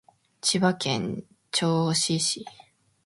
[0.41, 2.43] 千葉県銚子市